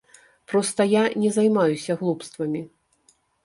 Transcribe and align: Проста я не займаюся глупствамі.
Проста 0.53 0.87
я 0.93 1.03
не 1.25 1.31
займаюся 1.37 1.99
глупствамі. 2.03 2.67